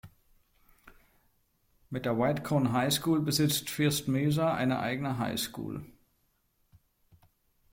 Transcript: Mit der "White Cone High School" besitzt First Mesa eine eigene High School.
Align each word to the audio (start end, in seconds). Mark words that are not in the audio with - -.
Mit 1.91 2.05
der 2.05 2.17
"White 2.17 2.41
Cone 2.41 2.71
High 2.73 2.91
School" 2.91 3.21
besitzt 3.21 3.69
First 3.69 4.07
Mesa 4.07 4.51
eine 4.55 4.79
eigene 4.79 5.19
High 5.19 5.37
School. 5.39 5.85